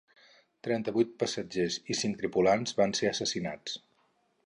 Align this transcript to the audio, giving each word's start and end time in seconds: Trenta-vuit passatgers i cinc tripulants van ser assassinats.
Trenta-vuit 0.67 1.11
passatgers 1.25 1.77
i 1.95 1.99
cinc 2.01 2.19
tripulants 2.25 2.77
van 2.83 2.99
ser 3.01 3.13
assassinats. 3.15 3.79